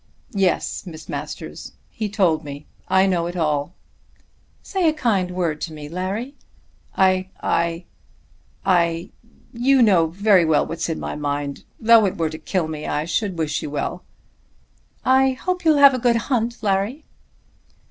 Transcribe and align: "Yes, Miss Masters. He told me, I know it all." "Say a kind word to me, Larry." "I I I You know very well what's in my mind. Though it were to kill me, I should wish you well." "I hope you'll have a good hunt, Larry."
"Yes, 0.33 0.87
Miss 0.87 1.07
Masters. 1.07 1.73
He 1.91 2.09
told 2.09 2.43
me, 2.43 2.65
I 2.87 3.05
know 3.05 3.27
it 3.27 3.35
all." 3.37 3.75
"Say 4.63 4.89
a 4.89 4.93
kind 4.93 5.29
word 5.29 5.61
to 5.61 5.73
me, 5.73 5.87
Larry." 5.89 6.33
"I 6.97 7.29
I 7.43 7.85
I 8.65 9.11
You 9.53 9.83
know 9.83 10.07
very 10.07 10.43
well 10.43 10.65
what's 10.65 10.89
in 10.89 10.99
my 10.99 11.15
mind. 11.15 11.65
Though 11.79 12.07
it 12.07 12.17
were 12.17 12.31
to 12.31 12.39
kill 12.39 12.67
me, 12.67 12.87
I 12.87 13.05
should 13.05 13.37
wish 13.37 13.61
you 13.61 13.69
well." 13.69 14.03
"I 15.05 15.33
hope 15.33 15.63
you'll 15.63 15.77
have 15.77 15.93
a 15.93 15.99
good 15.99 16.15
hunt, 16.15 16.63
Larry." 16.63 17.05